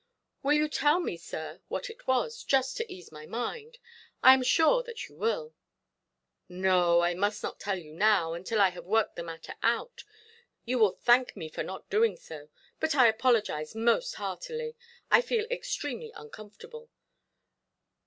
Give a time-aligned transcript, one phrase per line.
[0.41, 2.41] "Will you tell me, sir, what it was?
[2.43, 3.77] Just to ease my mind.
[4.23, 5.53] I am sure that you will".
[6.49, 10.03] "No, I must not tell you now, until I have worked the matter out.
[10.65, 12.49] You will thank me for not doing so.
[12.79, 14.75] But I apologise most heartily.
[15.11, 16.89] I feel extremely uncomfortable.